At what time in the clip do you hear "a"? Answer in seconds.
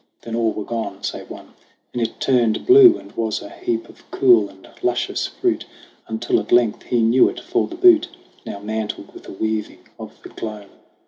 3.39-3.51, 9.29-9.33